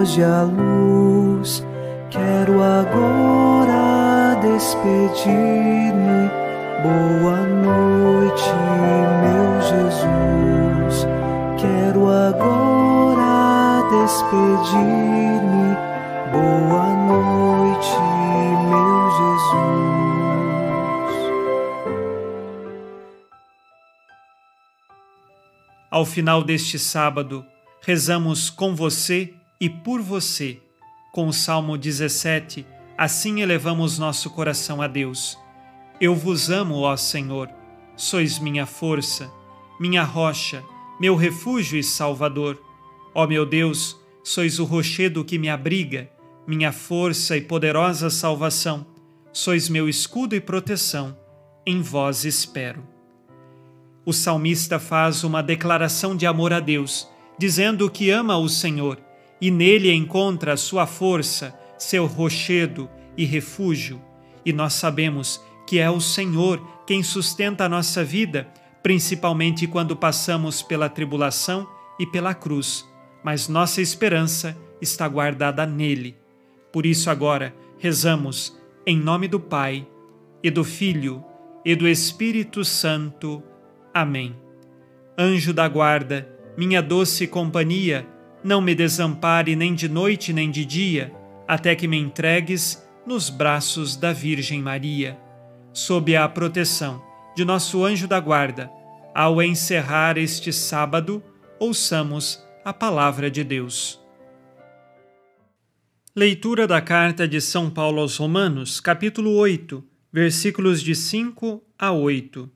[0.00, 1.62] Foge a luz.
[2.08, 6.30] Quero agora despedir-me.
[6.82, 8.50] Boa noite,
[9.20, 11.06] meu Jesus.
[11.58, 15.76] Quero agora despedir-me.
[16.32, 18.00] Boa noite,
[18.70, 20.00] meu Jesus.
[25.90, 27.44] Ao final deste sábado,
[27.82, 30.58] rezamos com você e por você.
[31.12, 32.64] Com o Salmo 17,
[32.96, 35.36] assim elevamos nosso coração a Deus.
[36.00, 37.50] Eu vos amo, ó Senhor,
[37.94, 39.30] sois minha força,
[39.78, 40.64] minha rocha,
[40.98, 42.58] meu refúgio e salvador.
[43.14, 46.10] Ó meu Deus, sois o rochedo que me abriga,
[46.46, 48.86] minha força e poderosa salvação.
[49.32, 51.16] Sois meu escudo e proteção,
[51.66, 52.82] em vós espero.
[54.06, 58.98] O salmista faz uma declaração de amor a Deus, dizendo que ama o Senhor
[59.40, 64.00] e nele encontra sua força, seu rochedo e refúgio.
[64.44, 68.48] E nós sabemos que é o Senhor quem sustenta a nossa vida,
[68.82, 71.66] principalmente quando passamos pela tribulação
[71.98, 72.84] e pela cruz,
[73.22, 76.16] mas nossa esperança está guardada nele.
[76.72, 79.86] Por isso, agora, rezamos em nome do Pai,
[80.42, 81.24] e do Filho,
[81.64, 83.42] e do Espírito Santo.
[83.92, 84.34] Amém.
[85.18, 88.06] Anjo da guarda, minha doce companhia,
[88.42, 91.12] não me desampare nem de noite nem de dia,
[91.46, 95.18] até que me entregues nos braços da Virgem Maria.
[95.72, 97.02] Sob a proteção
[97.36, 98.70] de nosso anjo da guarda,
[99.14, 101.22] ao encerrar este sábado,
[101.58, 104.00] ouçamos a palavra de Deus.
[106.14, 112.50] Leitura da carta de São Paulo aos Romanos, capítulo 8, versículos de 5 a 8.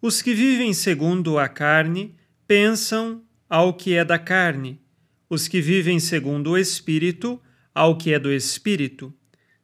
[0.00, 2.14] Os que vivem segundo a carne
[2.46, 4.80] pensam ao que é da carne
[5.28, 7.40] os que vivem segundo o Espírito
[7.74, 9.12] ao que é do Espírito.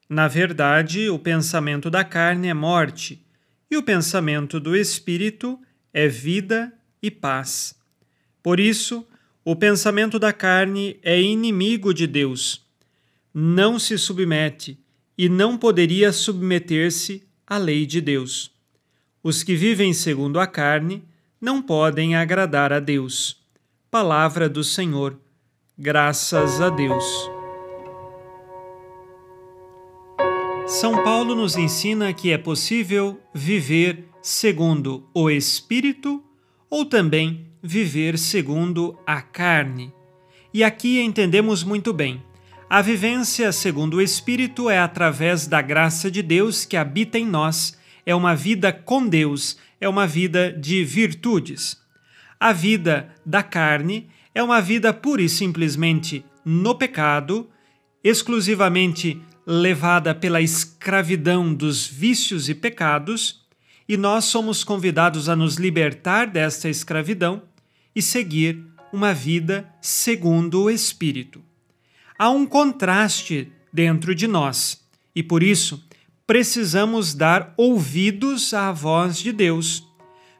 [0.09, 3.25] Na verdade, o pensamento da carne é morte,
[3.71, 5.59] e o pensamento do Espírito
[5.93, 6.73] é vida
[7.03, 7.75] e paz.
[8.43, 9.07] Por isso,
[9.45, 12.63] o pensamento da carne é inimigo de Deus.
[13.33, 14.79] Não se submete
[15.17, 18.53] e não poderia submeter-se à lei de Deus.
[19.23, 21.03] Os que vivem segundo a carne
[21.41, 23.43] não podem agradar a Deus.
[23.91, 25.19] Palavra do Senhor
[25.77, 27.05] Graças a Deus.
[30.69, 36.23] São Paulo nos ensina que é possível viver segundo o Espírito
[36.71, 39.93] ou também viver segundo a carne.
[40.53, 42.23] E aqui entendemos muito bem.
[42.71, 47.77] A vivência segundo o Espírito é através da graça de Deus que habita em nós,
[48.07, 51.83] é uma vida com Deus, é uma vida de virtudes.
[52.39, 57.49] A vida da carne é uma vida pura e simplesmente no pecado,
[58.03, 63.45] exclusivamente levada pela escravidão dos vícios e pecados,
[63.89, 67.43] e nós somos convidados a nos libertar desta escravidão
[67.95, 71.43] e seguir uma vida segundo o Espírito.
[72.19, 74.81] Há um contraste dentro de nós
[75.15, 75.85] e por isso
[76.27, 79.87] precisamos dar ouvidos à voz de Deus,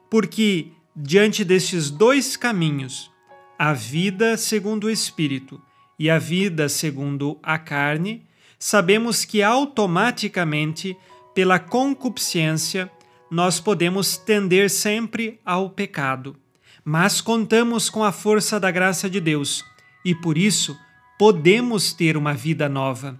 [0.09, 3.11] porque diante destes dois caminhos,
[3.57, 5.61] a vida segundo o Espírito
[5.97, 8.23] e a vida segundo a carne,
[8.59, 10.97] sabemos que automaticamente,
[11.33, 12.91] pela concupiscência,
[13.31, 16.35] nós podemos tender sempre ao pecado.
[16.83, 19.63] Mas contamos com a força da graça de Deus
[20.03, 20.77] e por isso
[21.17, 23.19] podemos ter uma vida nova.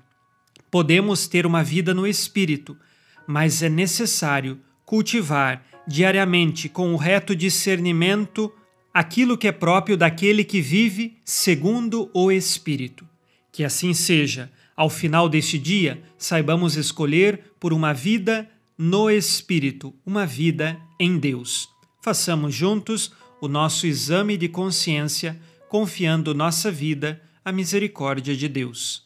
[0.69, 2.78] Podemos ter uma vida no Espírito,
[3.25, 8.52] mas é necessário cultivar diariamente com o reto discernimento
[8.96, 13.06] aquilo que é próprio daquele que vive segundo o Espírito.
[13.52, 20.26] Que assim seja, ao final deste dia, saibamos escolher por uma vida no Espírito, uma
[20.26, 21.68] vida em Deus.
[22.02, 23.12] Façamos juntos
[23.42, 25.38] o nosso exame de consciência,
[25.68, 29.03] confiando nossa vida à misericórdia de Deus.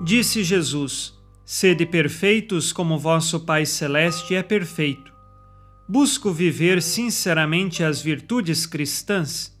[0.00, 1.17] Disse Jesus:
[1.50, 5.10] Sede perfeitos como vosso Pai Celeste é perfeito.
[5.88, 9.58] Busco viver sinceramente as virtudes cristãs.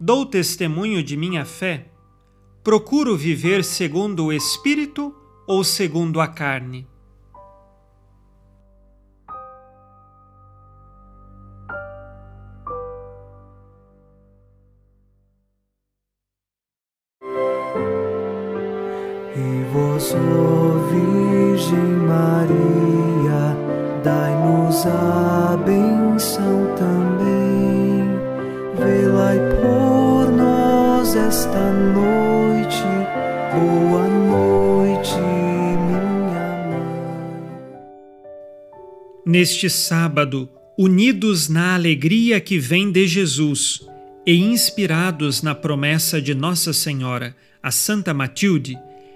[0.00, 1.86] Dou testemunho de minha fé.
[2.64, 5.14] Procuro viver segundo o Espírito
[5.46, 6.84] ou segundo a carne.
[19.34, 23.56] E vós, ó Virgem Maria,
[24.04, 28.08] dai-nos a tua bênção também.
[28.76, 32.82] Velai por nós esta noite.
[33.52, 36.00] Boa noite, minha
[36.70, 36.92] mãe.
[39.26, 43.86] Neste sábado, unidos na alegria que vem de Jesus
[44.26, 48.78] e inspirados na promessa de Nossa Senhora, a Santa Matilde,